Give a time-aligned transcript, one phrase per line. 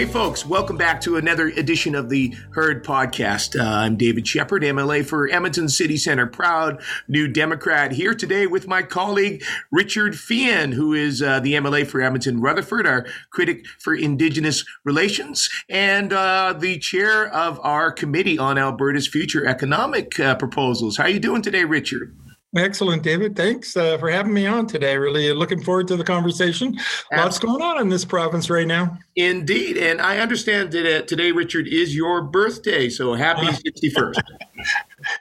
[0.00, 3.54] hey, folks, welcome back to another edition of the Herd Podcast.
[3.54, 8.66] Uh, I'm David Shepherd, MLA for Edmonton City Center, proud New Democrat, here today with
[8.66, 13.94] my colleague Richard Feehan, who is uh, the MLA for Edmonton Rutherford, our critic for
[13.94, 20.96] Indigenous Relations, and uh, the chair of our committee on Alberta's future economic uh, proposals.
[20.96, 22.16] How are you doing today, Richard?
[22.56, 23.36] Excellent, David.
[23.36, 24.96] Thanks uh, for having me on today.
[24.96, 26.76] Really looking forward to the conversation.
[26.76, 27.18] Absolutely.
[27.18, 28.98] Lots going on in this province right now.
[29.14, 29.76] Indeed.
[29.76, 32.88] And I understand that uh, today, Richard, is your birthday.
[32.88, 34.20] So happy 61st.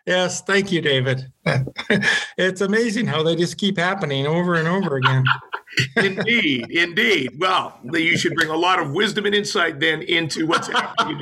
[0.07, 0.41] yes.
[0.41, 1.31] Thank you, David.
[2.38, 5.23] it's amazing how they just keep happening over and over again.
[5.95, 7.31] indeed, indeed.
[7.38, 11.21] Well, you should bring a lot of wisdom and insight then into what's happening.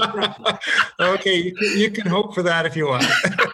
[1.00, 3.06] okay, you can, you can hope for that if you want.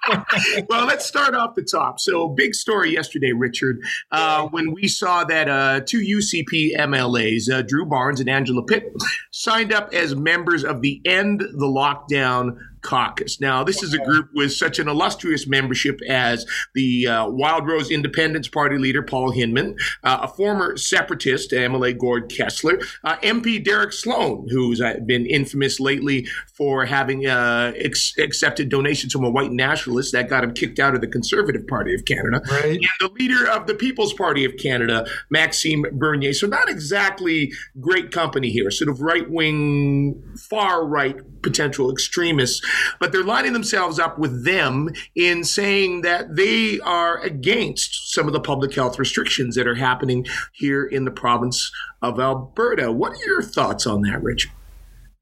[0.70, 2.00] well, let's start off the top.
[2.00, 3.80] So, big story yesterday, Richard,
[4.12, 8.94] uh, when we saw that uh, two UCP MLAs, uh, Drew Barnes and Angela Pitt,
[9.32, 13.40] signed up as members of the End the Lockdown Caucus.
[13.42, 16.46] Now, this is a group with such an illustrious membership as
[16.76, 22.86] the uh, Wildrose Independence Party leader, Paul Hinman, uh, a former separatist, MLA Gord Kesler,
[23.04, 29.24] uh, MP Derek Sloan, who's been infamous lately for having uh, ex- accepted donations from
[29.24, 32.76] a white nationalist that got him kicked out of the Conservative Party of Canada, right.
[32.76, 36.34] and the leader of the People's Party of Canada, Maxime Bernier.
[36.34, 42.62] So, not exactly great company here, sort of right wing, far right potential extremists
[43.00, 48.34] but they're lining themselves up with them in saying that they are against some of
[48.34, 52.92] the public health restrictions that are happening here in the province of Alberta.
[52.92, 54.52] What are your thoughts on that, Richard?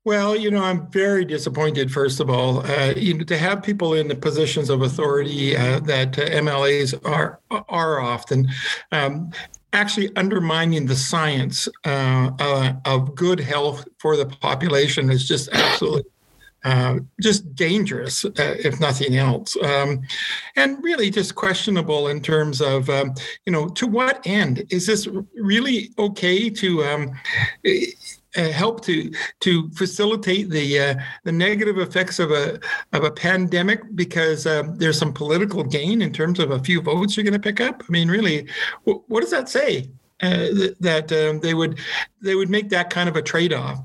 [0.03, 1.91] Well, you know, I'm very disappointed.
[1.91, 5.79] First of all, uh, you know, to have people in the positions of authority uh,
[5.81, 8.49] that uh, MLAs are are often.
[8.91, 9.31] Um,
[9.73, 16.03] actually undermining the science uh, uh, of good health for the population is just absolutely
[16.63, 20.01] uh, just dangerous, uh, if nothing else, um,
[20.55, 23.13] and really just questionable in terms of, um,
[23.45, 26.83] you know, to what end is this really okay to
[28.37, 32.59] uh, help to to facilitate the uh, the negative effects of a
[32.93, 37.17] of a pandemic because um, there's some political gain in terms of a few votes
[37.17, 37.83] you're going to pick up?
[37.87, 38.47] I mean, really,
[38.83, 39.89] what, what does that say?
[40.21, 41.79] Uh, that um, they would
[42.21, 43.79] they would make that kind of a trade off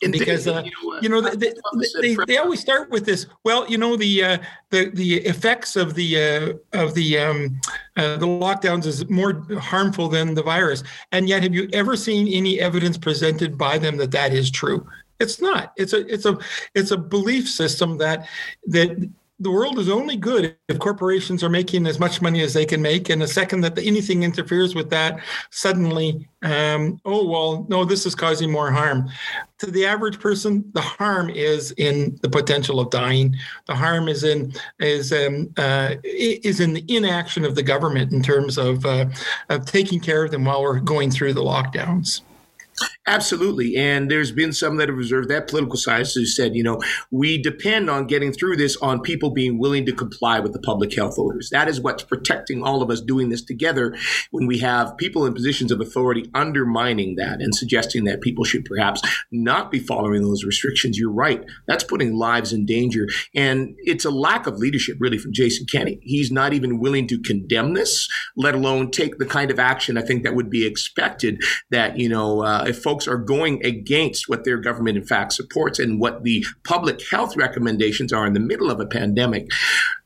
[0.00, 0.62] because uh,
[1.00, 1.52] you know, they,
[2.00, 3.26] they, they, always start with this.
[3.44, 4.38] Well, you know the uh,
[4.70, 7.60] the the effects of the uh, of the um,
[7.96, 10.82] uh, the lockdowns is more harmful than the virus,
[11.12, 14.86] and yet have you ever seen any evidence presented by them that that is true?
[15.20, 15.72] It's not.
[15.76, 16.38] It's a it's a
[16.74, 18.28] it's a belief system that
[18.66, 19.10] that
[19.44, 22.80] the world is only good if corporations are making as much money as they can
[22.80, 23.10] make.
[23.10, 28.14] And the second that anything interferes with that, suddenly, um, oh, well, no, this is
[28.14, 29.08] causing more harm.
[29.58, 33.36] To the average person, the harm is in the potential of dying.
[33.66, 38.22] The harm is in is um, uh, is in the inaction of the government in
[38.22, 39.06] terms of uh,
[39.50, 42.22] of taking care of them while we're going through the lockdowns.
[43.06, 43.76] Absolutely.
[43.76, 46.80] And there's been some that have observed that political scientists who said, you know,
[47.10, 50.94] we depend on getting through this on people being willing to comply with the public
[50.94, 51.50] health orders.
[51.50, 53.94] That is what's protecting all of us doing this together
[54.30, 58.64] when we have people in positions of authority undermining that and suggesting that people should
[58.64, 60.98] perhaps not be following those restrictions.
[60.98, 61.44] You're right.
[61.66, 63.06] That's putting lives in danger.
[63.34, 66.00] And it's a lack of leadership, really, from Jason Kenney.
[66.02, 70.02] He's not even willing to condemn this, let alone take the kind of action I
[70.02, 74.28] think that would be expected that, you know, uh, if folks folks are going against
[74.28, 78.40] what their government in fact supports and what the public health recommendations are in the
[78.40, 79.48] middle of a pandemic,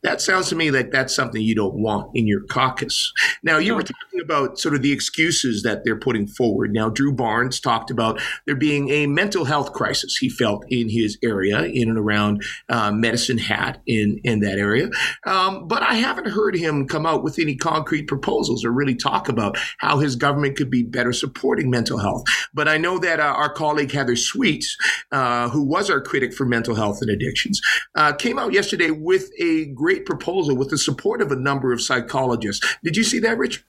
[0.03, 3.13] that sounds to me like that's something you don't want in your caucus.
[3.43, 6.73] Now, you were talking about sort of the excuses that they're putting forward.
[6.73, 11.19] Now, Drew Barnes talked about there being a mental health crisis he felt in his
[11.23, 14.89] area, in and around uh, Medicine Hat in, in that area.
[15.27, 19.29] Um, but I haven't heard him come out with any concrete proposals or really talk
[19.29, 22.25] about how his government could be better supporting mental health.
[22.55, 24.77] But I know that uh, our colleague Heather Sweets,
[25.13, 27.61] uh, who was our critic for mental health and addictions,
[27.95, 31.81] uh, came out yesterday with a great proposal with the support of a number of
[31.81, 32.77] psychologists.
[32.83, 33.65] Did you see that, Rich?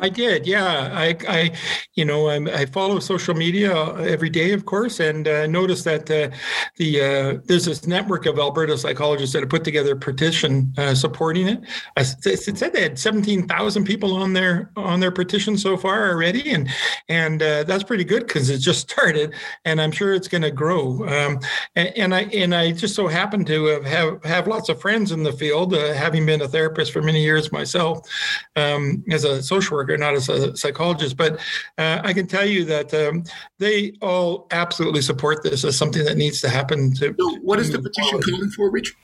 [0.00, 0.90] I did, yeah.
[0.92, 1.50] I, I
[1.94, 6.08] you know, I'm, i follow social media every day, of course, and uh, noticed that
[6.08, 6.34] uh,
[6.76, 10.94] the uh, there's this network of Alberta psychologists that have put together a petition uh,
[10.94, 11.64] supporting it.
[11.96, 16.68] It said they had 17,000 people on their on their petition so far already, and
[17.08, 19.34] and uh, that's pretty good because it just started,
[19.64, 21.08] and I'm sure it's going to grow.
[21.08, 21.40] Um,
[21.74, 25.10] and, and, I and I just so happen to have have, have lots of friends
[25.10, 28.08] in the field, uh, having been a therapist for many years myself,
[28.54, 31.38] um, as a social worker worker, not as a psychologist, but
[31.78, 33.24] uh, I can tell you that um,
[33.58, 36.94] they all absolutely support this as something that needs to happen.
[36.94, 38.94] To, so what is the petition calling for, Rich?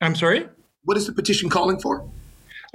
[0.00, 0.48] I'm sorry.
[0.84, 2.08] What is the petition calling for?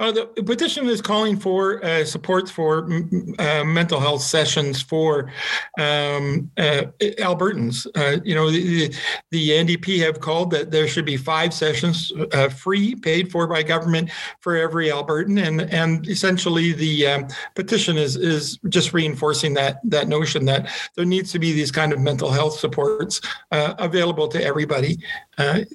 [0.00, 2.90] Uh, the petition is calling for uh, support for
[3.38, 5.30] uh, mental health sessions for
[5.78, 6.84] um, uh,
[7.18, 7.86] Albertans.
[7.94, 8.88] Uh, you know, the,
[9.30, 13.62] the, NDP have called that there should be five sessions uh, free, paid for by
[13.62, 14.10] government
[14.40, 20.08] for every Albertan, and and essentially the um, petition is is just reinforcing that that
[20.08, 23.20] notion that there needs to be these kind of mental health supports
[23.50, 24.98] available to everybody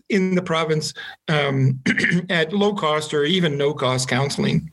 [0.09, 0.93] in the province
[1.27, 1.81] um,
[2.29, 4.71] at low cost or even no cost counseling.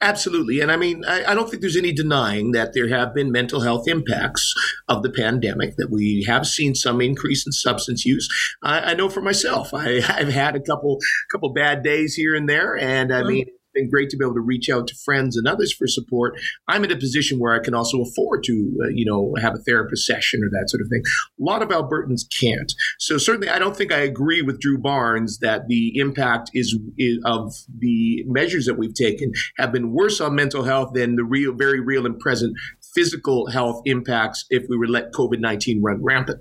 [0.00, 0.60] Absolutely.
[0.60, 3.60] And I mean, I, I, don't think there's any denying that there have been mental
[3.60, 4.54] health impacts
[4.88, 8.28] of the pandemic, that we have seen some increase in substance use.
[8.62, 10.98] I, I know for myself, I, have had a couple
[11.30, 12.76] couple bad days here and there.
[12.76, 15.72] And I mean, been great to be able to reach out to friends and others
[15.72, 16.38] for support.
[16.68, 19.58] I'm in a position where I can also afford to, uh, you know, have a
[19.58, 21.02] therapist session or that sort of thing.
[21.40, 22.72] A lot of Albertans can't.
[22.98, 27.18] So certainly, I don't think I agree with Drew Barnes that the impact is, is
[27.24, 31.52] of the measures that we've taken have been worse on mental health than the real,
[31.52, 32.56] very real and present
[32.94, 36.40] physical health impacts if we were let COVID 19 run rampant.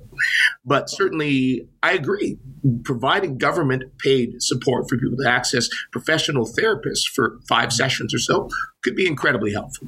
[0.65, 2.37] But certainly, I agree.
[2.83, 8.49] Providing government paid support for people to access professional therapists for five sessions or so
[8.83, 9.87] could be incredibly helpful.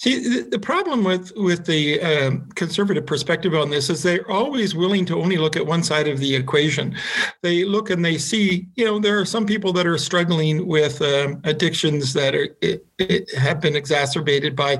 [0.00, 5.04] See, the, problem with with the um, conservative perspective on this is they're always willing
[5.04, 6.96] to only look at one side of the equation.
[7.42, 11.02] They look and they see, you know, there are some people that are struggling with
[11.02, 14.76] um, addictions that are it, it have been exacerbated by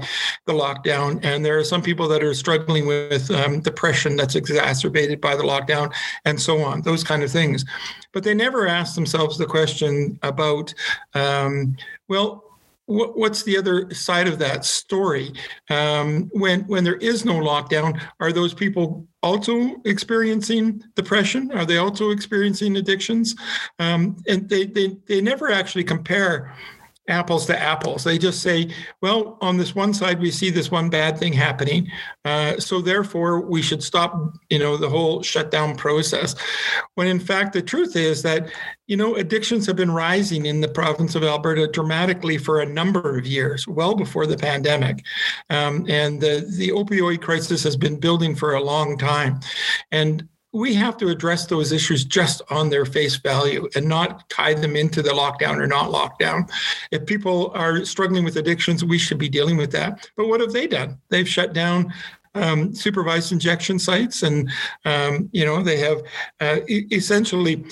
[0.47, 5.21] the lockdown, and there are some people that are struggling with um, depression that's exacerbated
[5.21, 5.93] by the lockdown,
[6.25, 6.81] and so on.
[6.81, 7.67] Those kind of things,
[8.15, 10.73] but they never ask themselves the question about,
[11.13, 11.77] um,
[12.87, 15.32] well what's the other side of that story?
[15.69, 21.53] Um, when when there is no lockdown, are those people also experiencing depression?
[21.53, 23.35] Are they also experiencing addictions?
[23.79, 26.55] Um, and they, they they never actually compare
[27.11, 28.05] apples to apples.
[28.05, 28.71] They just say,
[29.03, 31.91] well, on this one side, we see this one bad thing happening.
[32.25, 36.35] Uh, so therefore, we should stop, you know, the whole shutdown process.
[36.95, 38.51] When in fact, the truth is that,
[38.87, 43.19] you know, addictions have been rising in the province of Alberta dramatically for a number
[43.19, 45.05] of years, well before the pandemic.
[45.51, 49.41] Um, and the, the opioid crisis has been building for a long time.
[49.91, 54.55] And we have to address those issues just on their face value and not tie
[54.55, 56.50] them into the lockdown or not lockdown.
[56.91, 60.08] If people are struggling with addictions, we should be dealing with that.
[60.17, 60.99] But what have they done?
[61.08, 61.93] They've shut down
[62.35, 64.50] um, supervised injection sites, and
[64.85, 66.02] um, you know they have
[66.41, 67.64] uh, essentially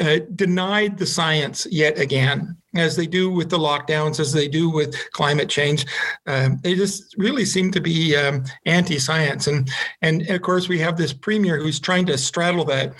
[0.00, 4.70] uh, denied the science yet again, as they do with the lockdowns, as they do
[4.70, 5.84] with climate change.
[6.26, 9.68] Um, they just really seem to be um, anti-science, and
[10.02, 12.94] and of course we have this premier who's trying to straddle that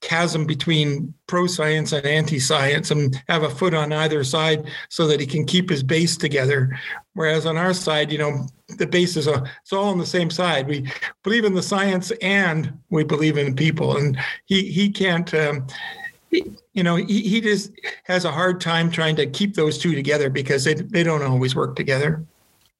[0.00, 5.26] chasm between pro-science and anti-science, and have a foot on either side so that he
[5.26, 6.76] can keep his base together.
[7.14, 8.46] Whereas on our side, you know,
[8.78, 10.66] the base is a, it's all on the same side.
[10.66, 10.90] We
[11.22, 15.32] believe in the science and we believe in people, and he he can't.
[15.32, 15.66] Um,
[16.32, 17.70] you know, he, he just
[18.04, 21.54] has a hard time trying to keep those two together because they, they don't always
[21.54, 22.24] work together.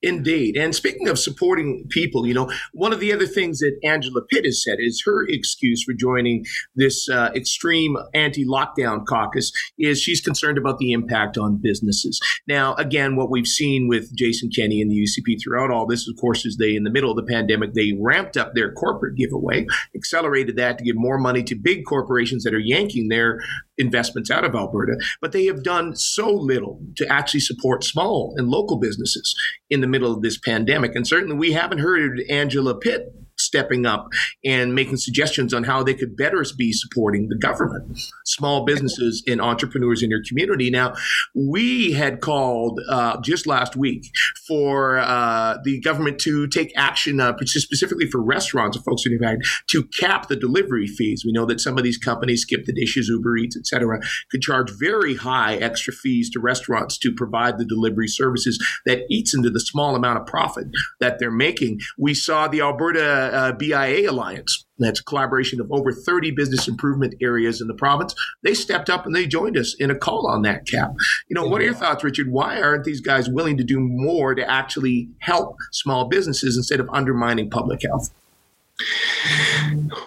[0.02, 0.56] Indeed.
[0.56, 4.44] And speaking of supporting people, you know, one of the other things that Angela Pitt
[4.44, 6.44] has said is her excuse for joining
[6.74, 12.20] this uh, extreme anti lockdown caucus is she's concerned about the impact on businesses.
[12.48, 16.16] Now, again, what we've seen with Jason Kenney and the UCP throughout all this, of
[16.20, 19.66] course, is they, in the middle of the pandemic, they ramped up their corporate giveaway,
[19.94, 23.40] accelerated that to give more money to big corporations that are yanking their
[23.78, 28.48] investments out of Alberta, but they have done so little to actually support small and
[28.48, 29.34] local businesses
[29.70, 30.94] in the middle of this pandemic.
[30.94, 33.14] And certainly we haven't heard Angela Pitt
[33.52, 34.08] stepping up
[34.44, 39.40] and making suggestions on how they could better be supporting the government, small businesses and
[39.40, 40.70] entrepreneurs in your community.
[40.70, 40.94] Now,
[41.34, 44.10] we had called uh, just last week
[44.48, 49.46] for uh, the government to take action, uh, specifically for restaurants and folks in fact,
[49.68, 51.22] to cap the delivery fees.
[51.24, 54.40] We know that some of these companies, Skip the Dishes, Uber Eats, et cetera, could
[54.40, 59.50] charge very high extra fees to restaurants to provide the delivery services that eats into
[59.50, 60.68] the small amount of profit
[61.00, 61.80] that they're making.
[61.98, 64.64] We saw the Alberta uh, BIA Alliance.
[64.78, 68.14] That's a collaboration of over 30 business improvement areas in the province.
[68.42, 70.92] They stepped up and they joined us in a call on that cap.
[71.28, 72.30] You know, what are your thoughts, Richard?
[72.30, 76.88] Why aren't these guys willing to do more to actually help small businesses instead of
[76.92, 78.10] undermining public health?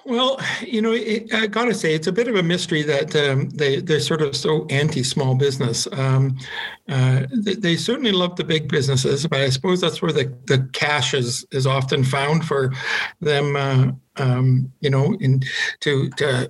[0.05, 3.15] Well, you know, it, I got to say, it's a bit of a mystery that
[3.15, 5.87] um, they they're sort of so anti-small business.
[5.91, 6.37] Um,
[6.89, 10.69] uh, they, they, certainly love the big businesses, but I suppose that's where the, the
[10.73, 12.73] cash is is often found for
[13.21, 13.55] them.
[13.55, 15.41] Uh, um, you know, in
[15.81, 16.49] to to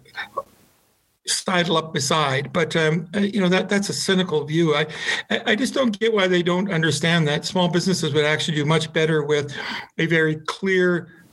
[1.27, 2.53] sidle up beside.
[2.53, 4.75] But um, uh, you know that that's a cynical view.
[4.75, 4.87] I
[5.29, 8.91] I just don't get why they don't understand that small businesses would actually do much
[8.93, 9.53] better with
[9.97, 11.24] a very clear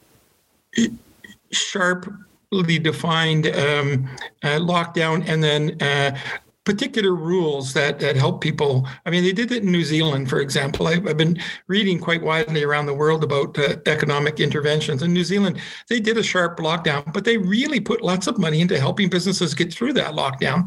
[1.50, 4.09] sharply defined um,
[4.43, 6.17] uh, lockdown and then uh,
[6.64, 8.87] particular rules that that help people.
[9.05, 10.87] I mean, they did it in New Zealand, for example.
[10.87, 15.02] I've, I've been reading quite widely around the world about uh, economic interventions.
[15.02, 18.61] In New Zealand, they did a sharp lockdown, but they really put lots of money
[18.61, 20.64] into helping businesses get through that lockdown.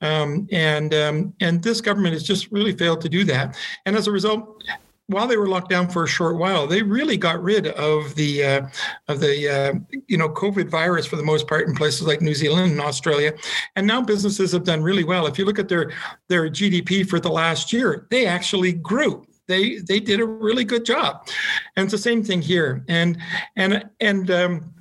[0.00, 3.58] Um, and um, and this government has just really failed to do that.
[3.86, 4.62] And as a result,
[5.06, 8.44] while they were locked down for a short while, they really got rid of the
[8.44, 8.66] uh,
[9.08, 12.34] of the uh, you know COVID virus for the most part in places like New
[12.34, 13.34] Zealand and Australia,
[13.76, 15.26] and now businesses have done really well.
[15.26, 15.92] If you look at their
[16.28, 19.26] their GDP for the last year, they actually grew.
[19.46, 21.28] They they did a really good job,
[21.76, 22.82] and it's the same thing here.
[22.88, 23.18] And
[23.56, 24.74] and and um,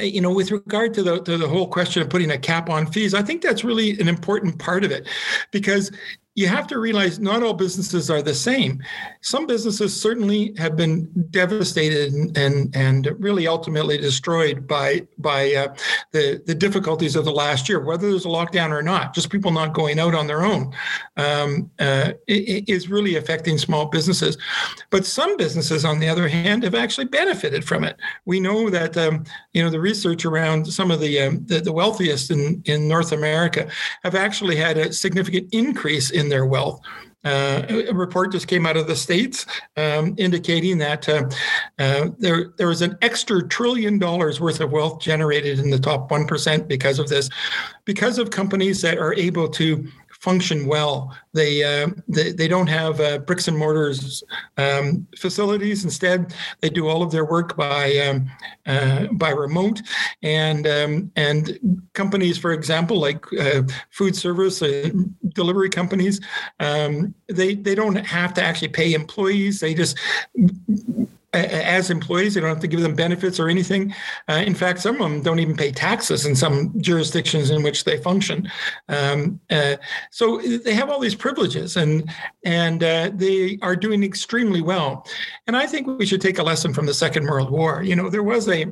[0.00, 2.86] you know, with regard to the to the whole question of putting a cap on
[2.86, 5.08] fees, I think that's really an important part of it,
[5.50, 5.90] because
[6.34, 8.82] you have to realize not all businesses are the same.
[9.20, 15.74] Some businesses certainly have been devastated and and, and really ultimately destroyed by by uh,
[16.12, 19.14] the the difficulties of the last year, whether there's a lockdown or not.
[19.14, 20.72] Just people not going out on their own
[21.18, 24.38] um, uh, is really affecting small businesses.
[24.88, 27.96] But some businesses, on the other hand, have actually benefited from it.
[28.24, 31.72] We know that um, you know the research around some of the, um, the the
[31.72, 33.68] wealthiest in in North America
[34.02, 36.80] have actually had a significant increase in in their wealth.
[37.24, 41.22] Uh, a report just came out of the states um, indicating that uh,
[41.78, 46.10] uh, there there was an extra trillion dollars worth of wealth generated in the top
[46.10, 47.30] one percent because of this,
[47.84, 49.86] because of companies that are able to
[50.22, 51.14] function well.
[51.34, 54.22] They uh, they, they, don't have uh, bricks and mortars
[54.56, 55.82] um, facilities.
[55.82, 58.30] Instead, they do all of their work by um,
[58.66, 59.82] uh, by remote.
[60.22, 61.58] And um, and
[61.94, 64.62] companies, for example, like uh, food service
[65.34, 66.20] delivery companies,
[66.60, 69.58] um, they they don't have to actually pay employees.
[69.58, 69.98] They just
[71.34, 72.34] as employees.
[72.34, 73.94] They don't have to give them benefits or anything.
[74.28, 77.84] Uh, in fact, some of them don't even pay taxes in some jurisdictions in which
[77.84, 78.50] they function.
[78.88, 79.76] Um, uh,
[80.10, 82.10] so they have all these privileges, and
[82.44, 85.06] and uh, they are doing extremely well.
[85.46, 87.82] And I think we should take a lesson from the Second World War.
[87.82, 88.66] You know, there was a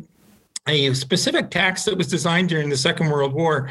[0.68, 3.70] a specific tax that was designed during the Second World War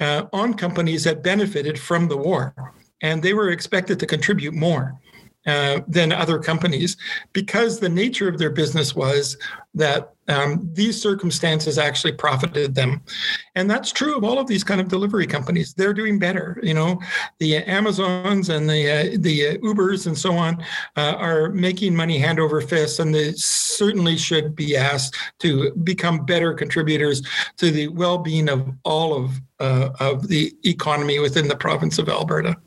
[0.00, 2.54] uh, on companies that benefited from the war,
[3.02, 4.98] and they were expected to contribute more.
[5.46, 6.98] Uh, than other companies
[7.32, 9.38] because the nature of their business was
[9.72, 13.00] that um, these circumstances actually profited them.
[13.54, 15.72] And that's true of all of these kind of delivery companies.
[15.72, 17.00] They're doing better you know.
[17.38, 20.62] The amazons and the uh, the ubers and so on
[20.98, 26.26] uh, are making money hand over fist and they certainly should be asked to become
[26.26, 27.22] better contributors
[27.56, 32.58] to the well-being of all of uh, of the economy within the province of alberta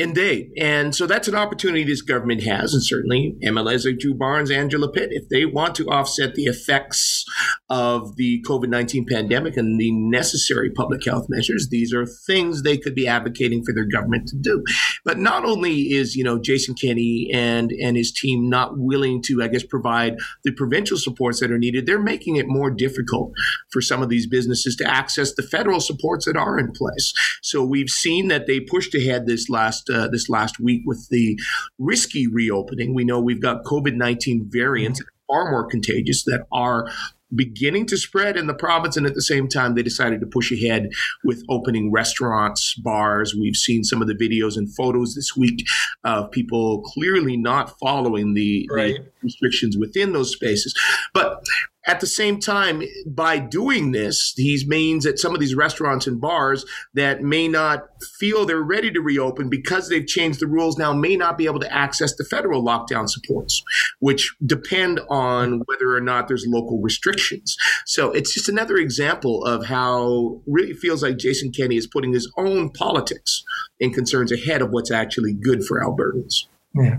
[0.00, 0.52] Indeed.
[0.56, 2.72] And so that's an opportunity this government has.
[2.72, 7.24] And certainly like Drew Barnes, Angela Pitt, if they want to offset the effects
[7.68, 12.78] of the COVID 19 pandemic and the necessary public health measures, these are things they
[12.78, 14.62] could be advocating for their government to do.
[15.04, 19.42] But not only is, you know, Jason Kenney and, and his team not willing to,
[19.42, 20.14] I guess, provide
[20.44, 23.32] the provincial supports that are needed, they're making it more difficult
[23.72, 27.12] for some of these businesses to access the federal supports that are in place.
[27.42, 31.38] So we've seen that they pushed ahead this last uh, this last week with the
[31.78, 32.94] risky reopening.
[32.94, 36.88] We know we've got COVID nineteen variants far more contagious that are
[37.34, 38.96] beginning to spread in the province.
[38.96, 40.88] And at the same time, they decided to push ahead
[41.24, 43.34] with opening restaurants, bars.
[43.34, 45.66] We've seen some of the videos and photos this week
[46.04, 48.94] of people clearly not following the, right.
[48.94, 50.74] the restrictions within those spaces.
[51.12, 51.44] But
[51.88, 56.20] at the same time, by doing this, he means that some of these restaurants and
[56.20, 57.86] bars that may not
[58.18, 61.60] feel they're ready to reopen because they've changed the rules now may not be able
[61.60, 63.62] to access the federal lockdown supports,
[64.00, 67.56] which depend on whether or not there's local restrictions.
[67.86, 72.30] So it's just another example of how really feels like Jason Kenney is putting his
[72.36, 73.42] own politics
[73.80, 76.44] and concerns ahead of what's actually good for Albertans.
[76.74, 76.98] Yeah.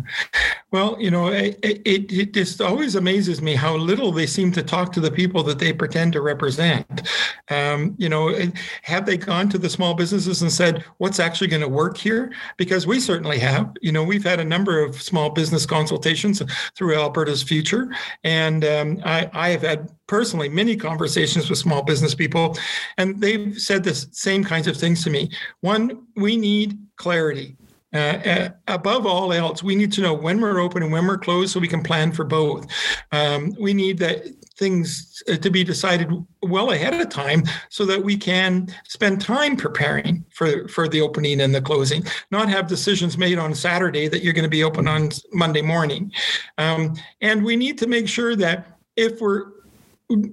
[0.71, 4.63] Well, you know, it, it, it, just always amazes me how little they seem to
[4.63, 7.07] talk to the people that they pretend to represent.
[7.49, 8.35] Um, you know,
[8.83, 12.33] have they gone to the small businesses and said, what's actually going to work here?
[12.57, 13.71] Because we certainly have.
[13.81, 16.41] You know, we've had a number of small business consultations
[16.75, 17.89] through Alberta's Future.
[18.23, 22.57] And um, I, I have had personally many conversations with small business people,
[22.97, 25.31] and they've said the same kinds of things to me.
[25.61, 27.55] One, we need clarity
[27.93, 31.17] uh, uh, above all else, we need to know when we're open and when we're
[31.17, 32.67] closed so we can plan for both.
[33.11, 34.25] Um, we need that
[34.57, 36.11] things uh, to be decided
[36.43, 41.41] well ahead of time so that we can spend time preparing for, for the opening
[41.41, 44.87] and the closing, not have decisions made on Saturday that you're going to be open
[44.87, 46.11] on Monday morning.
[46.57, 49.58] Um, and we need to make sure that if we're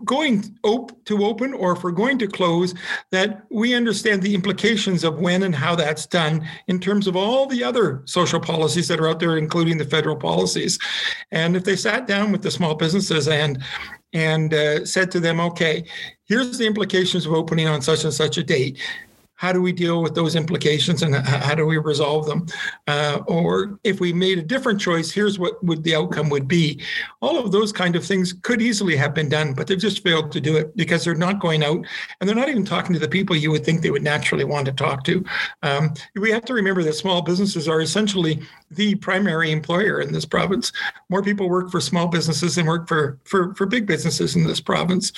[0.05, 2.75] going op- to open or if we're going to close,
[3.11, 7.47] that we understand the implications of when and how that's done in terms of all
[7.47, 10.79] the other social policies that are out there, including the federal policies.
[11.31, 13.63] And if they sat down with the small businesses and
[14.13, 15.85] and uh, said to them, okay,
[16.25, 18.79] here's the implications of opening on such and such a date
[19.37, 22.47] how do we deal with those implications and how do we resolve them?
[22.87, 26.83] Uh, or if we made a different choice here's what would the outcome would be.
[27.21, 30.33] All of those kind of things could easily have been done but they've just failed
[30.33, 31.85] to do it because they're not going out
[32.21, 34.67] and they're not even talking to the people you would think they would naturally want
[34.67, 35.25] to talk to.
[35.63, 40.25] Um, we have to remember that small businesses are essentially the primary employer in this
[40.25, 40.73] province.
[41.09, 44.61] More people work for small businesses than work for for, for big businesses in this
[44.61, 45.13] province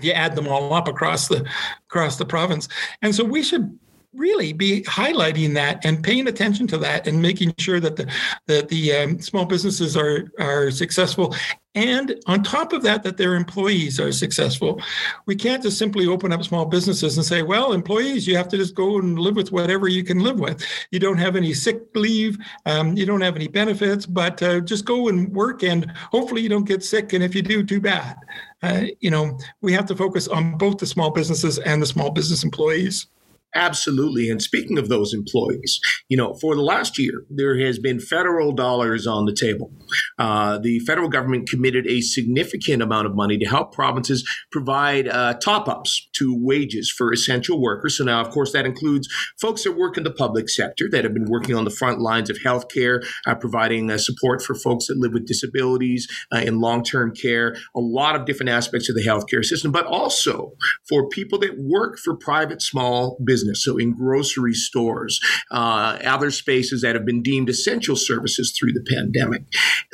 [0.00, 1.48] you add them all up across the
[1.88, 2.68] across the province.
[3.02, 3.78] And so we should
[4.14, 8.10] really be highlighting that and paying attention to that and making sure that the
[8.46, 11.34] that the um, small businesses are are successful.
[11.74, 14.82] And on top of that that their employees are successful.
[15.24, 18.58] We can't just simply open up small businesses and say well employees you have to
[18.58, 20.62] just go and live with whatever you can live with.
[20.90, 24.84] You don't have any sick leave um, you don't have any benefits but uh, just
[24.84, 27.14] go and work and hopefully you don't get sick.
[27.14, 28.16] And if you do too bad.
[28.62, 32.10] Uh, you know we have to focus on both the small businesses and the small
[32.10, 33.06] business employees
[33.54, 34.30] Absolutely.
[34.30, 35.78] And speaking of those employees,
[36.08, 39.70] you know, for the last year, there has been federal dollars on the table.
[40.18, 45.34] Uh, the federal government committed a significant amount of money to help provinces provide uh,
[45.34, 47.98] top ups to wages for essential workers.
[47.98, 49.06] So now, of course, that includes
[49.38, 52.30] folks that work in the public sector that have been working on the front lines
[52.30, 56.82] of healthcare, uh, providing uh, support for folks that live with disabilities uh, in long
[56.82, 60.52] term care, a lot of different aspects of the healthcare system, but also
[60.88, 66.30] for people that work for private small businesses business, so in grocery stores, uh, other
[66.30, 69.42] spaces that have been deemed essential services through the pandemic.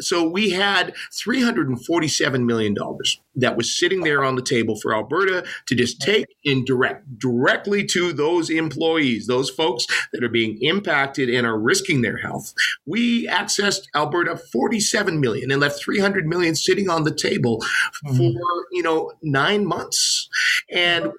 [0.00, 0.94] So we had
[1.26, 2.74] $347 million
[3.36, 7.84] that was sitting there on the table for Alberta to just take and direct directly
[7.86, 12.52] to those employees, those folks that are being impacted and are risking their health.
[12.86, 17.58] We accessed Alberta 47 million and left 300 million sitting on the table
[18.04, 18.16] mm-hmm.
[18.16, 20.28] for, you know, 9 months.
[20.70, 21.12] And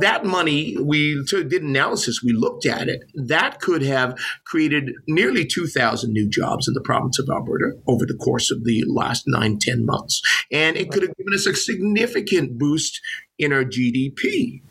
[0.00, 6.12] that money, we did analysis, we looked at it, that could have created nearly 2,000
[6.12, 9.84] new jobs in the province of Alberta over the course of the last nine, 10
[9.84, 10.22] months.
[10.50, 13.00] And it could have given us a significant boost
[13.38, 14.62] in our GDP.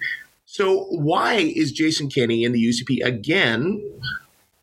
[0.45, 3.83] So, why is Jason Kenney and the UCP again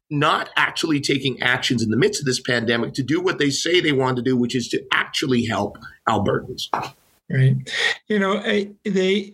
[0.09, 3.81] not actually taking actions in the midst of this pandemic to do what they say
[3.81, 5.76] they want to do, which is to actually help
[6.09, 6.68] Albertans?
[7.33, 7.57] Right.
[8.09, 9.33] You know, they,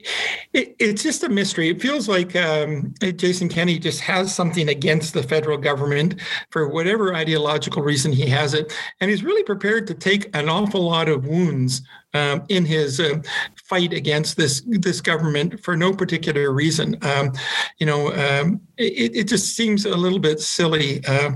[0.52, 1.68] it, it's just a mystery.
[1.68, 7.12] It feels like um, Jason Kenney just has something against the federal government for whatever
[7.12, 8.72] ideological reason he has it.
[9.00, 11.82] And he's really prepared to take an awful lot of wounds
[12.14, 13.20] um, in his uh,
[13.64, 16.96] fight against this this government for no particular reason.
[17.02, 17.32] Um,
[17.78, 21.04] you know, um, it, it, just seems a little bit silly.
[21.06, 21.32] Uh,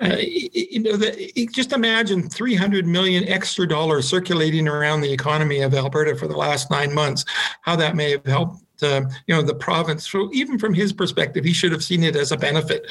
[0.00, 5.74] uh, you know, the, just imagine 300 million extra dollars circulating around the economy of
[5.74, 7.24] Alberta for the last nine months.
[7.62, 10.10] How that may have helped uh, you know the province.
[10.10, 12.86] So even from his perspective, he should have seen it as a benefit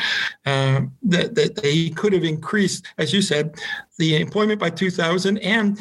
[0.45, 3.55] uh, that that they could have increased, as you said,
[3.97, 5.79] the employment by 2,000 and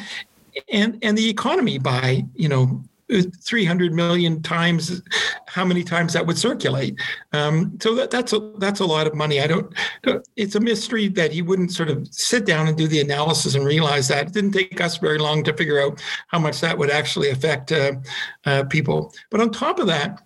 [0.72, 5.00] and and the economy by you know 300 million times
[5.46, 7.00] how many times that would circulate.
[7.32, 9.40] Um, so that, that's a that's a lot of money.
[9.40, 9.72] I don't,
[10.34, 13.64] it's a mystery that he wouldn't sort of sit down and do the analysis and
[13.64, 14.26] realize that.
[14.26, 17.70] It didn't take us very long to figure out how much that would actually affect
[17.70, 17.92] uh,
[18.44, 19.14] uh, people.
[19.30, 20.22] But on top of that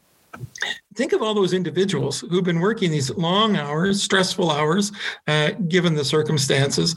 [0.94, 4.92] think of all those individuals who've been working these long hours stressful hours
[5.26, 6.94] uh, given the circumstances.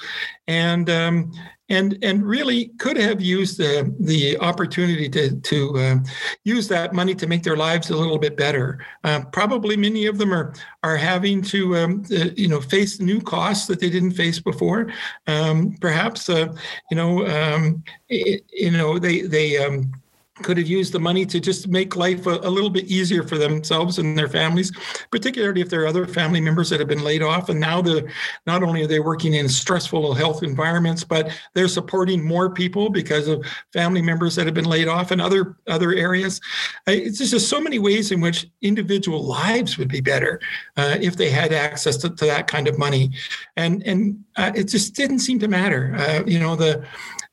[0.47, 1.31] And um,
[1.73, 5.95] and and really could have used the the opportunity to to uh,
[6.43, 8.85] use that money to make their lives a little bit better.
[9.03, 13.19] Uh, probably many of them are are having to um, uh, you know face new
[13.19, 14.91] costs that they didn't face before.
[15.27, 16.53] Um, perhaps uh,
[16.91, 19.91] you know um, it, you know they they um,
[20.41, 23.37] could have used the money to just make life a, a, little bit easier for
[23.37, 24.71] themselves and their families,
[25.11, 27.49] particularly if there are other family members that have been laid off.
[27.49, 28.09] And now the
[28.47, 33.27] not only are they working in stressful health environments, but they're supporting more people because
[33.27, 36.41] of family members that have been laid off in other other areas.
[36.87, 40.41] It's just so many ways in which individual lives would be better
[40.77, 43.11] uh, if they had access to, to, that kind of money,
[43.55, 45.93] and and uh, it just didn't seem to matter.
[45.95, 46.83] Uh, you know the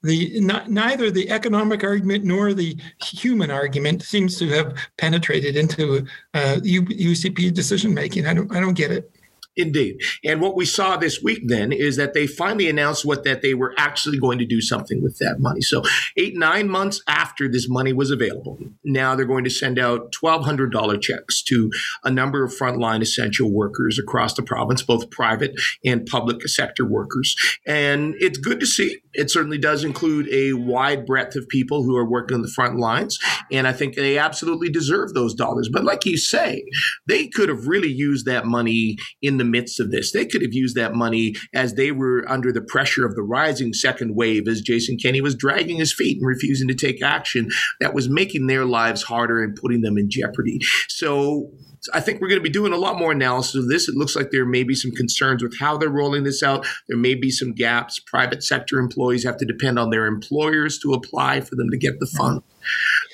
[0.02, 6.06] the not, neither the economic argument nor the human argument seems to have penetrated into
[6.34, 8.26] uh, UCP decision making.
[8.26, 9.12] I don't I don't get it.
[9.56, 10.00] Indeed.
[10.24, 13.52] And what we saw this week then is that they finally announced what that they
[13.52, 15.60] were actually going to do something with that money.
[15.60, 15.82] So
[16.16, 21.02] eight, nine months after this money was available, now they're going to send out $1,200
[21.02, 21.70] checks to
[22.04, 25.52] a number of frontline essential workers across the province, both private
[25.84, 27.36] and public sector workers.
[27.66, 28.98] And it's good to see.
[29.12, 32.78] It certainly does include a wide breadth of people who are working on the front
[32.78, 33.18] lines.
[33.50, 35.68] And I think they absolutely deserve those dollars.
[35.72, 36.64] But like you say,
[37.06, 40.12] they could have really used that money in the midst of this.
[40.12, 43.72] They could have used that money as they were under the pressure of the rising
[43.72, 47.48] second wave, as Jason Kenney was dragging his feet and refusing to take action
[47.80, 50.58] that was making their lives harder and putting them in jeopardy.
[50.88, 51.50] So
[51.92, 53.88] I think we're going to be doing a lot more analysis of this.
[53.88, 56.66] It looks like there may be some concerns with how they're rolling this out.
[56.88, 57.98] There may be some gaps.
[57.98, 61.98] Private sector employees have to depend on their employers to apply for them to get
[62.00, 62.16] the mm-hmm.
[62.16, 62.42] fund.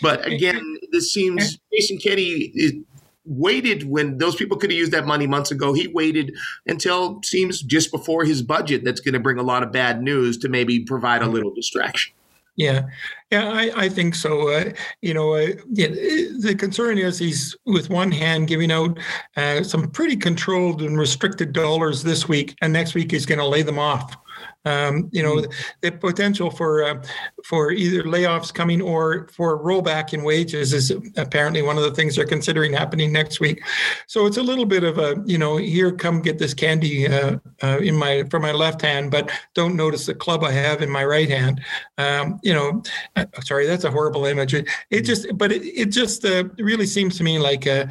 [0.02, 2.74] But again, this seems Jason Kenney is
[3.24, 5.72] waited when those people could have used that money months ago.
[5.72, 6.34] He waited
[6.66, 10.38] until seems just before his budget that's going to bring a lot of bad news
[10.38, 11.34] to maybe provide a mm-hmm.
[11.34, 12.15] little distraction.
[12.56, 12.86] Yeah,
[13.30, 14.48] yeah, I, I think so.
[14.48, 18.98] Uh, you know, uh, yeah, the concern is he's with one hand giving out
[19.36, 23.46] uh, some pretty controlled and restricted dollars this week, and next week he's going to
[23.46, 24.16] lay them off.
[24.66, 25.52] Um, you know, mm-hmm.
[25.80, 27.02] the potential for uh,
[27.44, 32.16] for either layoffs coming or for rollback in wages is apparently one of the things
[32.16, 33.62] they're considering happening next week.
[34.06, 37.38] So it's a little bit of a you know, here, come get this candy uh,
[37.62, 40.90] uh, in my from my left hand, but don't notice the club I have in
[40.90, 41.60] my right hand.
[41.98, 42.82] Um, you know,
[43.16, 44.54] uh, sorry, that's a horrible image.
[44.54, 47.86] It, it just, but it, it just uh, really seems to me like uh,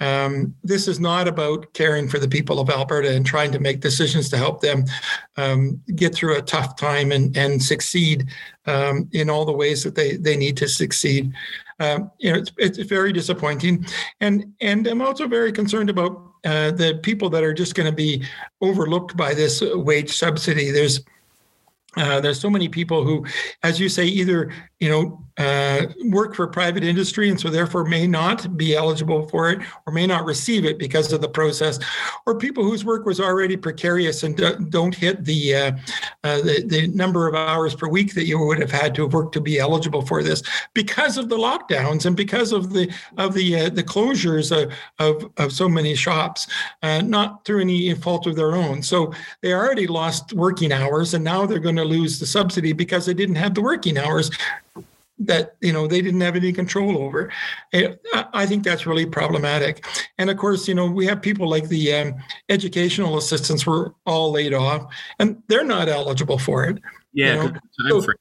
[0.00, 3.80] um, this is not about caring for the people of Alberta and trying to make
[3.80, 4.84] decisions to help them
[5.36, 5.80] um,
[6.14, 8.28] through a tough time and, and succeed
[8.66, 11.32] um, in all the ways that they, they need to succeed.
[11.80, 13.86] Um, you know, it's, it's very disappointing.
[14.20, 17.96] And, and I'm also very concerned about uh, the people that are just going to
[17.96, 18.24] be
[18.60, 20.70] overlooked by this wage subsidy.
[20.70, 21.00] There's
[21.96, 23.24] uh, there's so many people who,
[23.62, 28.06] as you say, either you know uh, work for private industry and so therefore may
[28.06, 31.78] not be eligible for it or may not receive it because of the process,
[32.26, 34.36] or people whose work was already precarious and
[34.70, 35.72] don't hit the, uh,
[36.22, 39.12] uh, the, the number of hours per week that you would have had to have
[39.12, 40.42] worked to be eligible for this
[40.72, 45.30] because of the lockdowns and because of the of the uh, the closures of, of,
[45.38, 46.46] of so many shops,
[46.82, 48.82] uh, not through any fault of their own.
[48.82, 53.06] So they already lost working hours and now they're going to lose the subsidy because
[53.06, 54.30] they didn't have the working hours
[55.18, 57.32] that you know they didn't have any control over.
[57.72, 59.84] I think that's really problematic.
[60.18, 62.14] And of course, you know we have people like the um,
[62.48, 66.78] educational assistants were all laid off, and they're not eligible for it.
[67.12, 67.44] Yeah.
[67.44, 68.00] You know?
[68.00, 68.12] so,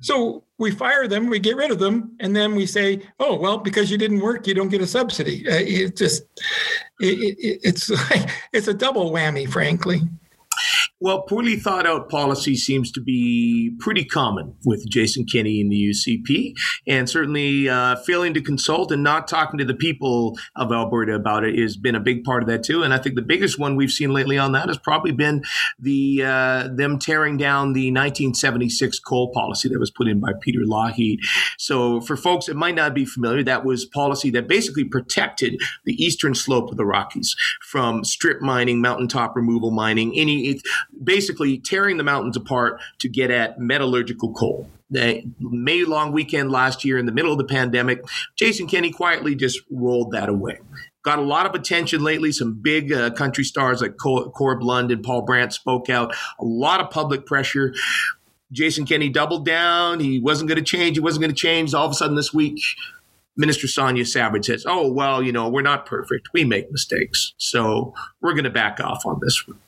[0.00, 3.58] so we fire them, we get rid of them, and then we say, "Oh well,
[3.58, 6.22] because you didn't work, you don't get a subsidy." Uh, it just
[7.00, 10.02] it, it, it's like, it's a double whammy, frankly.
[11.02, 15.90] Well, poorly thought out policy seems to be pretty common with Jason Kenney in the
[15.90, 16.54] UCP,
[16.86, 21.44] and certainly uh, failing to consult and not talking to the people of Alberta about
[21.44, 22.82] it has been a big part of that too.
[22.82, 25.42] And I think the biggest one we've seen lately on that has probably been
[25.78, 30.60] the uh, them tearing down the 1976 coal policy that was put in by Peter
[30.60, 31.20] Lougheed.
[31.56, 35.94] So, for folks that might not be familiar, that was policy that basically protected the
[35.94, 40.49] eastern slope of the Rockies from strip mining, mountaintop removal mining, any
[41.02, 44.68] basically tearing the mountains apart to get at metallurgical coal.
[44.90, 48.02] The May long weekend last year in the middle of the pandemic,
[48.36, 50.58] Jason Kenney quietly just rolled that away.
[51.02, 52.30] Got a lot of attention lately.
[52.32, 56.14] Some big uh, country stars like Corb Lund and Paul Brandt spoke out.
[56.38, 57.74] A lot of public pressure.
[58.52, 60.00] Jason Kenney doubled down.
[60.00, 60.96] He wasn't going to change.
[60.96, 61.72] He wasn't going to change.
[61.72, 62.60] All of a sudden this week,
[63.36, 66.28] Minister Sonya Savage says, Oh, well, you know, we're not perfect.
[66.34, 67.32] We make mistakes.
[67.38, 69.58] So we're going to back off on this one.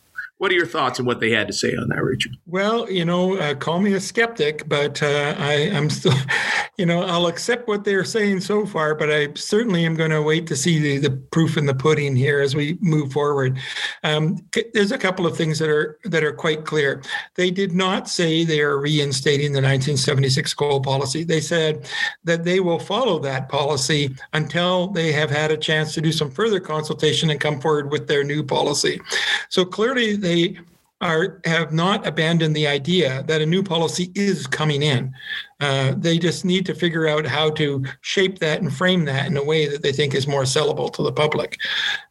[0.43, 2.37] What are your thoughts on what they had to say on that, Richard?
[2.47, 6.17] Well, you know, uh, call me a skeptic, but uh, I, am still,
[6.77, 10.21] you know, I'll accept what they're saying so far, but I certainly am going to
[10.21, 13.57] wait to see the, the proof in the pudding here as we move forward.
[14.03, 14.37] Um,
[14.75, 17.03] there's a couple of things that are that are quite clear.
[17.37, 21.23] They did not say they are reinstating the 1976 coal policy.
[21.23, 21.89] They said
[22.25, 26.33] that they will follow that policy until they have had a chance to do some
[26.33, 29.01] further consultation and come forward with their new policy.
[29.49, 30.59] So clearly, they they
[31.01, 35.13] are have not abandoned the idea that a new policy is coming in.
[35.61, 39.37] Uh, they just need to figure out how to shape that and frame that in
[39.37, 41.59] a way that they think is more sellable to the public.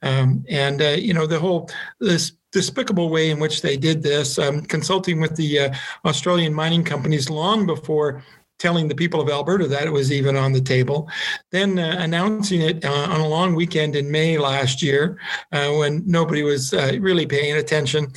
[0.01, 4.37] Um, and uh, you know the whole this despicable way in which they did this,
[4.37, 8.21] um, consulting with the uh, Australian mining companies long before
[8.61, 11.09] telling the people of Alberta that it was even on the table,
[11.49, 15.19] then uh, announcing it uh, on a long weekend in May last year
[15.51, 18.07] uh, when nobody was uh, really paying attention,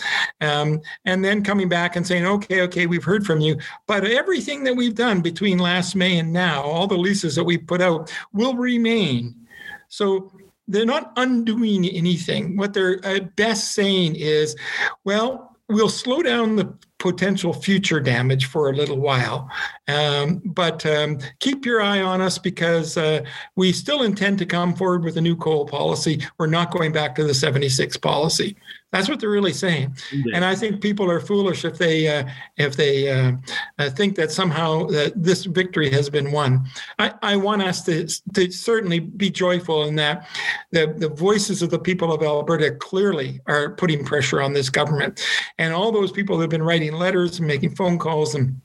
[0.42, 4.64] um, and then coming back and saying, okay, okay, we've heard from you, but everything
[4.64, 8.12] that we've done between last May and now, all the leases that we put out
[8.32, 9.34] will remain.
[9.88, 10.30] So
[10.68, 12.56] they're not undoing anything.
[12.56, 14.56] What they're uh, best saying is,
[15.04, 19.50] well, we'll slow down the potential future damage for a little while.
[19.86, 23.24] Um, but um, keep your eye on us because uh,
[23.56, 26.22] we still intend to come forward with a new coal policy.
[26.38, 28.56] We're not going back to the 76 policy.
[28.92, 29.96] That's what they're really saying.
[30.34, 33.32] And I think people are foolish if they uh, if they uh,
[33.80, 36.64] uh, think that somehow that this victory has been won.
[37.00, 40.28] I, I want us to, to certainly be joyful in that
[40.70, 45.20] the, the voices of the people of Alberta clearly are putting pressure on this government.
[45.58, 48.60] And all those people who have been writing letters and making phone calls and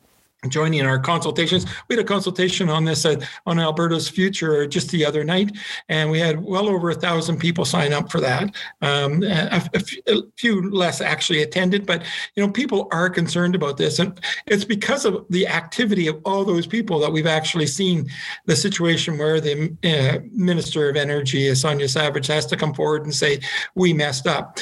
[0.48, 1.66] joining our consultations.
[1.88, 5.58] We had a consultation on this on Alberta's future just the other night,
[5.90, 8.56] and we had well over a thousand people sign up for that.
[8.82, 9.62] Um, a,
[10.08, 12.04] a, few less actually attended, but
[12.36, 16.46] you know people are concerned about this, and it's because of the activity of all
[16.46, 18.10] those people that we've actually seen
[18.46, 23.14] the situation where the uh, Minister of Energy, Sonya Savage, has to come forward and
[23.14, 23.42] say
[23.76, 24.60] we messed up.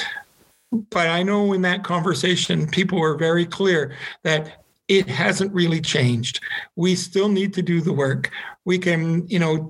[0.90, 6.40] But I know in that conversation, people were very clear that it hasn't really changed.
[6.76, 8.30] We still need to do the work.
[8.64, 9.68] We can, you know,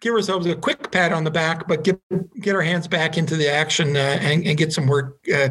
[0.00, 2.00] give ourselves a quick pat on the back, but get
[2.40, 5.50] get our hands back into the action uh, and, and, get some work uh,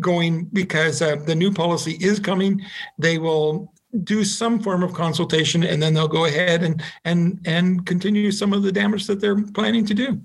[0.00, 2.62] going because uh, the new policy is coming.
[2.98, 3.70] They will
[4.02, 8.52] do some form of consultation, and then they'll go ahead and and and continue some
[8.52, 10.20] of the damage that they're planning to do.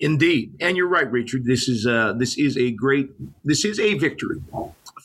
[0.00, 1.46] Indeed, and you're right, Richard.
[1.46, 3.10] This is uh, this is a great
[3.44, 4.42] this is a victory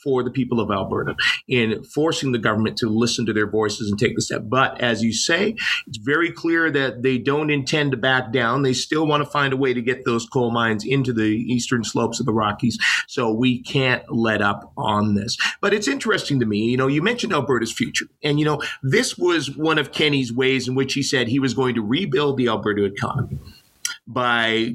[0.02, 1.14] for the people of Alberta
[1.48, 4.42] in forcing the government to listen to their voices and take the step.
[4.44, 8.62] But as you say, it's very clear that they don't intend to back down.
[8.62, 11.84] They still want to find a way to get those coal mines into the eastern
[11.84, 12.78] slopes of the Rockies.
[13.08, 15.36] So we can't let up on this.
[15.60, 18.06] But it's interesting to me, you know, you mentioned Alberta's future.
[18.22, 21.54] And, you know, this was one of Kenney's ways in which he said he was
[21.54, 23.38] going to rebuild the Alberta economy
[24.06, 24.74] by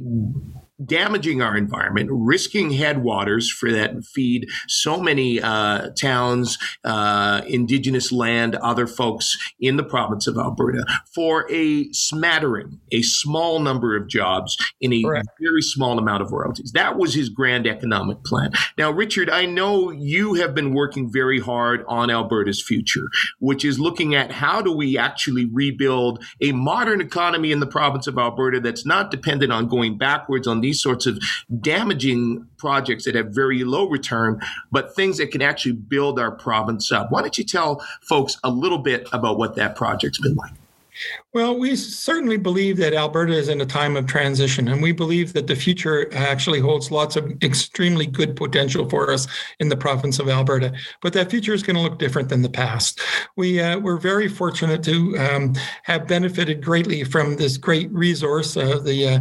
[0.84, 8.56] damaging our environment, risking headwaters for that feed so many uh, towns, uh, indigenous land,
[8.56, 14.58] other folks in the province of Alberta for a smattering, a small number of jobs
[14.82, 15.28] in a Correct.
[15.40, 16.72] very small amount of royalties.
[16.74, 18.52] That was his grand economic plan.
[18.78, 23.06] Now, Richard, I know you have been working very hard on Alberta's future,
[23.40, 28.08] which is looking at how do we actually rebuild a modern economy in the province
[28.08, 31.20] of Alberta that's not dependent on going backwards on these sorts of
[31.62, 36.92] damaging projects that have very low return, but things that can actually build our province
[36.92, 37.12] up.
[37.12, 40.52] Why don't you tell folks a little bit about what that project's been like?
[41.34, 45.34] Well, we certainly believe that Alberta is in a time of transition, and we believe
[45.34, 49.28] that the future actually holds lots of extremely good potential for us
[49.60, 50.74] in the province of Alberta.
[51.02, 53.02] But that future is going to look different than the past.
[53.36, 55.54] We uh, we're very fortunate to um,
[55.84, 59.20] have benefited greatly from this great resource, uh, the uh,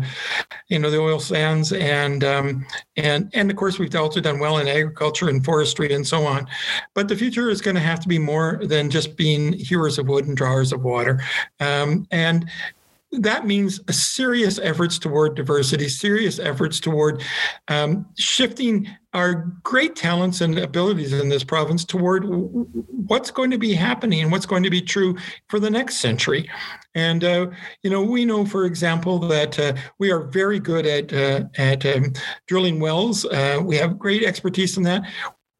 [0.68, 2.64] you know the oil sands, and um,
[2.96, 6.46] and and of course we've also done well in agriculture and forestry and so on.
[6.94, 10.06] But the future is going to have to be more than just being hewers of
[10.06, 11.20] wood and drawers of water.
[11.64, 12.50] Um, and
[13.20, 17.22] that means serious efforts toward diversity, serious efforts toward
[17.68, 23.72] um, shifting our great talents and abilities in this province toward what's going to be
[23.72, 25.16] happening and what's going to be true
[25.48, 26.50] for the next century.
[26.94, 27.50] And uh,
[27.82, 31.86] you know, we know, for example, that uh, we are very good at uh, at
[31.86, 32.12] um,
[32.48, 33.24] drilling wells.
[33.24, 35.02] Uh, we have great expertise in that.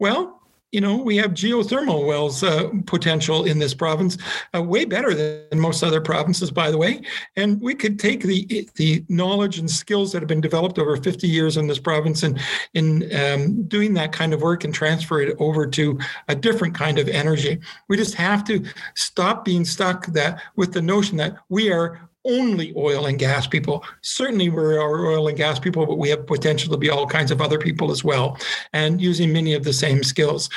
[0.01, 0.34] Well,
[0.75, 4.19] you know, we have geothermal wells uh, potential in this province,
[4.53, 7.01] uh, way better than most other provinces, by the way.
[7.37, 11.29] And we could take the the knowledge and skills that have been developed over 50
[11.29, 12.41] years in this province and
[12.75, 16.99] in um, doing that kind of work and transfer it over to a different kind
[16.99, 17.61] of energy.
[17.89, 18.65] We just have to
[18.97, 23.85] stop being stuck that with the notion that we are only oil and gas people.
[24.03, 27.41] Certainly, we're oil and gas people, but we have potential to be all kinds of
[27.41, 28.39] other people as well,
[28.73, 30.49] and using many of the same skills.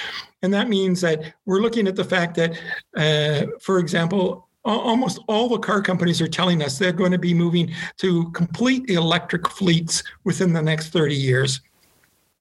[0.42, 2.60] And that means that we're looking at the fact that,
[2.96, 7.34] uh, for example, almost all the car companies are telling us they're going to be
[7.34, 11.62] moving to complete electric fleets within the next 30 years.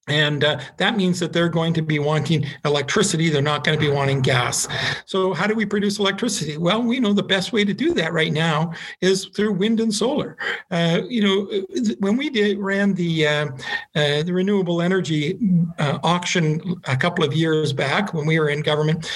[0.08, 3.28] And uh, that means that they're going to be wanting electricity.
[3.28, 4.68] They're not going to be wanting gas.
[5.04, 6.56] So, how do we produce electricity?
[6.56, 9.92] Well, we know the best way to do that right now is through wind and
[9.92, 10.36] solar.
[10.70, 11.64] Uh, you know,
[11.98, 13.46] when we did ran the uh,
[13.94, 15.38] uh the renewable energy
[15.78, 19.10] uh, auction a couple of years back when we were in government,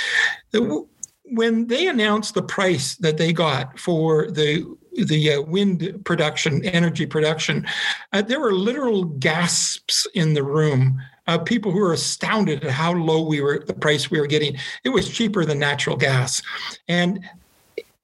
[1.32, 7.06] when they announced the price that they got for the the uh, wind production, energy
[7.06, 7.66] production,
[8.12, 11.00] uh, there were literal gasps in the room.
[11.26, 14.56] Uh, people who were astounded at how low we were, the price we were getting.
[14.82, 16.42] It was cheaper than natural gas,
[16.88, 17.20] and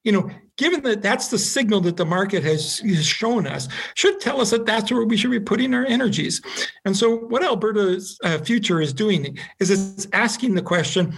[0.04, 4.20] you know, given that that's the signal that the market has, has shown us, should
[4.20, 6.40] tell us that that's where we should be putting our energies.
[6.84, 11.12] And so, what Alberta's uh, future is doing is it's asking the question: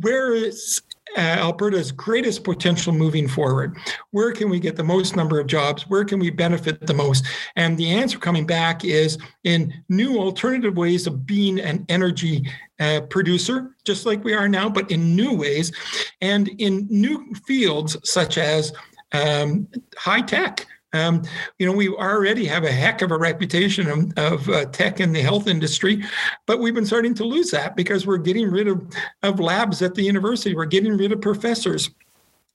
[0.00, 0.80] Where is
[1.16, 3.76] uh, Alberta's greatest potential moving forward?
[4.10, 5.88] Where can we get the most number of jobs?
[5.88, 7.26] Where can we benefit the most?
[7.56, 12.48] And the answer coming back is in new alternative ways of being an energy
[12.80, 15.72] uh, producer, just like we are now, but in new ways
[16.20, 18.72] and in new fields such as
[19.12, 20.66] um, high tech.
[20.98, 21.22] Um,
[21.58, 25.12] you know, we already have a heck of a reputation of, of uh, tech in
[25.12, 26.02] the health industry,
[26.46, 28.84] but we've been starting to lose that because we're getting rid of,
[29.22, 30.54] of labs at the university.
[30.54, 31.90] We're getting rid of professors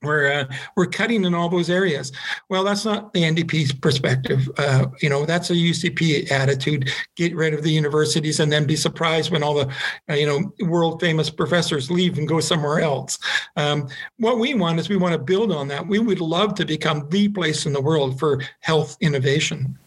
[0.03, 2.11] we're uh, we're cutting in all those areas.
[2.49, 4.49] Well, that's not the NDP's perspective.
[4.57, 6.89] Uh, you know, that's a UCP attitude.
[7.15, 9.73] Get rid of the universities and then be surprised when all the
[10.09, 13.17] uh, you know world famous professors leave and go somewhere else.
[13.55, 13.87] Um,
[14.17, 15.87] what we want is we want to build on that.
[15.87, 19.77] We would love to become the place in the world for health innovation.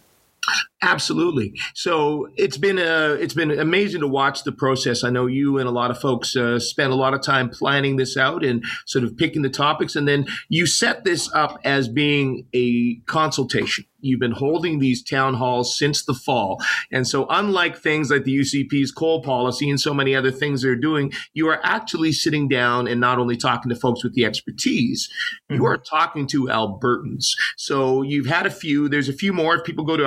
[0.82, 1.54] Absolutely.
[1.74, 5.04] So it's been a, it's been amazing to watch the process.
[5.04, 7.96] I know you and a lot of folks uh, spent a lot of time planning
[7.96, 11.88] this out and sort of picking the topics, and then you set this up as
[11.88, 13.86] being a consultation.
[14.06, 16.62] You've been holding these town halls since the fall.
[16.92, 20.76] And so, unlike things like the UCP's coal policy and so many other things they're
[20.76, 25.08] doing, you are actually sitting down and not only talking to folks with the expertise,
[25.50, 25.60] mm-hmm.
[25.60, 27.32] you are talking to Albertans.
[27.56, 29.56] So, you've had a few, there's a few more.
[29.56, 30.04] If people go to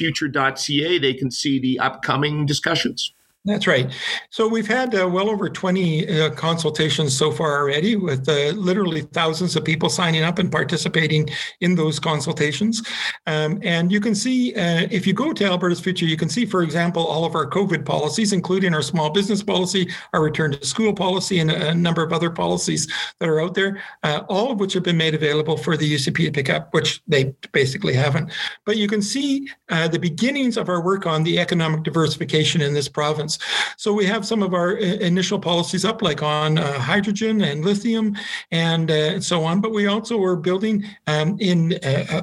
[0.00, 3.12] albertasfuture.ca, they can see the upcoming discussions.
[3.46, 3.90] That's right.
[4.28, 9.00] So we've had uh, well over 20 uh, consultations so far already, with uh, literally
[9.00, 11.26] thousands of people signing up and participating
[11.62, 12.82] in those consultations.
[13.26, 16.44] Um, and you can see, uh, if you go to Alberta's Future, you can see,
[16.44, 20.66] for example, all of our COVID policies, including our small business policy, our return to
[20.66, 24.60] school policy, and a number of other policies that are out there, uh, all of
[24.60, 28.32] which have been made available for the UCP to pick up, which they basically haven't.
[28.66, 32.74] But you can see uh, the beginnings of our work on the economic diversification in
[32.74, 33.29] this province.
[33.76, 38.16] So we have some of our initial policies up, like on uh, hydrogen and lithium
[38.50, 39.60] and, uh, so on.
[39.60, 42.22] But we also are building um, in uh, uh,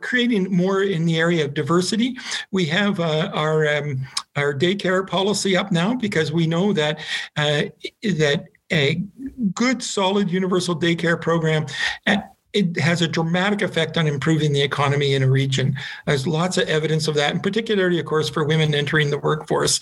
[0.00, 2.16] creating more in the area of diversity.
[2.50, 7.00] We have uh, our um, our daycare policy up now because we know that
[7.36, 7.62] uh,
[8.02, 9.02] that a
[9.54, 11.66] good, solid universal daycare program
[12.54, 15.76] it has a dramatic effect on improving the economy in a region.
[16.06, 19.80] There's lots of evidence of that, and particularly, of course, for women entering the workforce.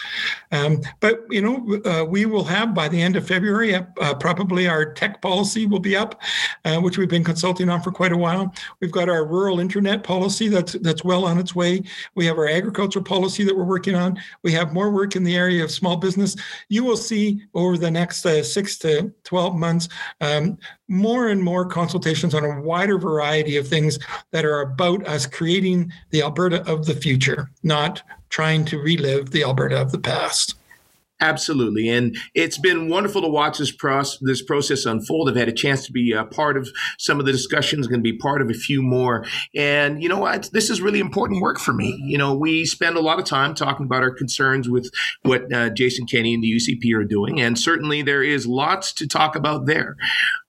[0.50, 4.66] Um, but you know, uh, we will have by the end of February, uh, probably
[4.66, 6.20] our tech policy will be up,
[6.64, 8.52] uh, which we've been consulting on for quite a while.
[8.80, 11.82] We've got our rural internet policy that's that's well on its way.
[12.16, 14.18] We have our agriculture policy that we're working on.
[14.42, 16.34] We have more work in the area of small business.
[16.68, 19.88] You will see over the next uh, six to twelve months
[20.20, 23.98] um, more and more consultations on a wider variety of things
[24.30, 29.42] that are about us creating the Alberta of the future, not trying to relive the
[29.42, 30.54] Alberta of the past.
[31.18, 35.30] Absolutely, and it's been wonderful to watch this process this process unfold.
[35.30, 38.12] I've had a chance to be a part of some of the discussions, going to
[38.12, 39.24] be part of a few more,
[39.54, 40.50] and you know what?
[40.52, 41.98] This is really important work for me.
[42.04, 44.90] You know, we spend a lot of time talking about our concerns with
[45.22, 49.08] what uh, Jason Kenney and the UCP are doing, and certainly there is lots to
[49.08, 49.96] talk about there.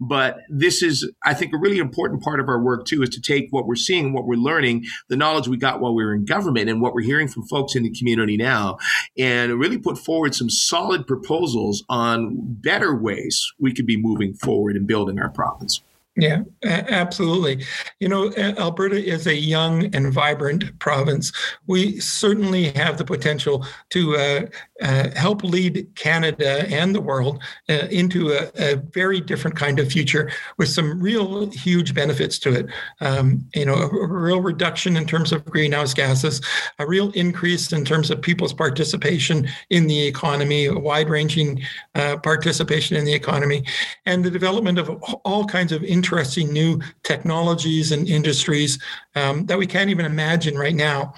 [0.02, 3.22] But this is, I think, a really important part of our work too, is to
[3.22, 6.26] take what we're seeing, what we're learning, the knowledge we got while we were in
[6.26, 8.78] government, and what we're hearing from folks in the community now,
[9.18, 14.76] and really put forward some solid proposals on better ways we could be moving forward
[14.76, 15.82] and building our province.
[16.20, 17.64] Yeah, absolutely.
[18.00, 21.32] You know, Alberta is a young and vibrant province.
[21.68, 24.46] We certainly have the potential to uh,
[24.82, 29.92] uh, help lead Canada and the world uh, into a, a, very different kind of
[29.92, 32.68] future with some real huge benefits to it.
[33.00, 36.42] Um, you know, a, a, real reduction in terms of greenhouse gases,
[36.80, 41.62] a real increase in terms of people's participation in the economy, a wide ranging
[41.94, 43.64] uh, participation in the economy,
[44.08, 44.90] and the development of
[45.24, 46.07] all kinds of interesting
[46.52, 48.80] new technologies and industries
[49.16, 51.14] um, that we can't even imagine right now.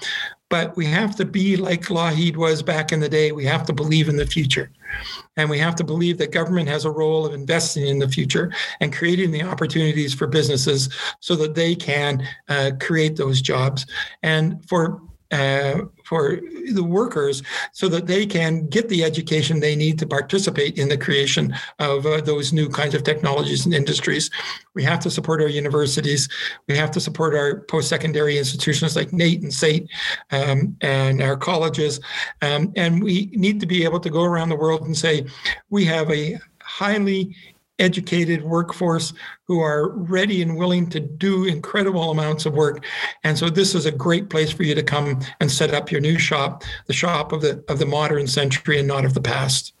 [0.48, 3.30] But we have to be like Lougheed was back in the day.
[3.30, 4.72] We have to believe in the future.
[5.36, 8.52] And we have to believe that government has a role of investing in the future
[8.80, 10.88] and creating the opportunities for businesses
[11.20, 13.86] so that they can uh, create those jobs.
[14.24, 15.00] And for
[15.30, 16.40] uh, for
[16.72, 20.96] the workers so that they can get the education they need to participate in the
[20.98, 24.30] creation of uh, those new kinds of technologies and industries.
[24.74, 26.28] We have to support our universities.
[26.66, 29.88] We have to support our post-secondary institutions like NAIT and SAIT
[30.32, 32.00] um, and our colleges.
[32.42, 35.26] Um, and we need to be able to go around the world and say,
[35.68, 37.36] we have a highly
[37.80, 39.12] educated workforce
[39.48, 42.84] who are ready and willing to do incredible amounts of work.
[43.24, 46.00] And so this is a great place for you to come and set up your
[46.00, 49.72] new shop, the shop of the of the modern century and not of the past.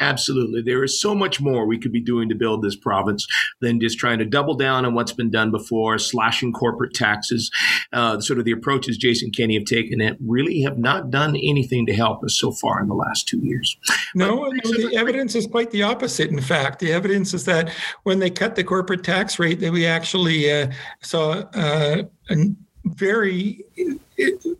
[0.00, 0.62] Absolutely.
[0.62, 3.26] There is so much more we could be doing to build this province
[3.60, 7.50] than just trying to double down on what's been done before, slashing corporate taxes.
[7.92, 11.84] Uh, sort of the approaches Jason Kenney have taken that really have not done anything
[11.86, 13.76] to help us so far in the last two years.
[14.14, 16.30] No, no the evidence is quite the opposite.
[16.30, 17.72] In fact, the evidence is that
[18.04, 20.70] when they cut the corporate tax rate, that we actually uh,
[21.00, 22.36] saw uh, a
[22.84, 23.64] very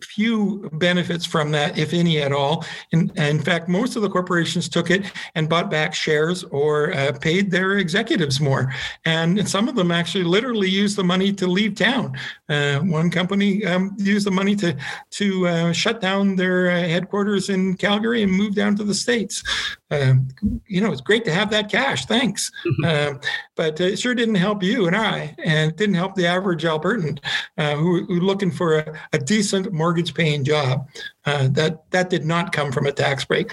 [0.01, 2.65] few benefits from that, if any at all.
[2.91, 7.11] In, in fact, most of the corporations took it and bought back shares or uh,
[7.19, 8.73] paid their executives more.
[9.05, 12.17] And some of them actually literally used the money to leave town.
[12.47, 14.75] Uh, one company um, used the money to
[15.11, 19.43] to uh, shut down their uh, headquarters in Calgary and move down to the states.
[19.91, 20.27] Um,
[20.67, 22.05] you know, it's great to have that cash.
[22.05, 22.51] Thanks,
[22.85, 23.19] um,
[23.55, 27.19] but it sure didn't help you and I, and it didn't help the average Albertan
[27.57, 30.87] uh, who, who looking for a, a decent mortgage paying job.
[31.25, 33.51] Uh, that that did not come from a tax break.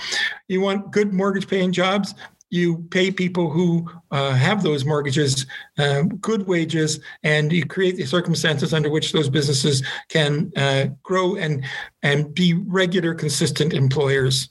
[0.49, 2.15] You want good mortgage paying jobs?
[2.51, 5.47] You pay people who uh, have those mortgages
[5.79, 11.35] uh, good wages, and you create the circumstances under which those businesses can uh, grow
[11.37, 11.65] and
[12.03, 14.49] and be regular, consistent employers.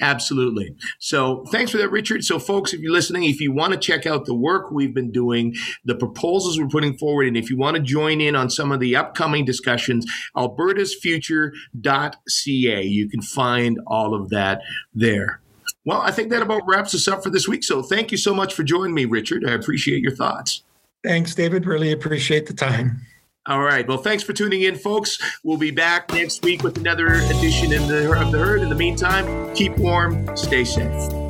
[0.00, 0.74] Absolutely.
[0.98, 2.24] So thanks for that, Richard.
[2.24, 5.12] So, folks, if you're listening, if you want to check out the work we've been
[5.12, 8.72] doing, the proposals we're putting forward, and if you want to join in on some
[8.72, 10.04] of the upcoming discussions,
[10.36, 12.82] albertasfuture.ca.
[12.82, 15.40] You can find all of that there.
[15.84, 17.62] Well, I think that about wraps us up for this week.
[17.62, 19.48] So, thank you so much for joining me, Richard.
[19.48, 20.64] I appreciate your thoughts.
[21.04, 21.66] Thanks, David.
[21.66, 23.06] Really appreciate the time.
[23.46, 23.86] All right.
[23.86, 25.18] Well, thanks for tuning in, folks.
[25.42, 28.62] We'll be back next week with another edition of the, of the Herd.
[28.62, 31.23] In the meantime, keep warm, stay safe.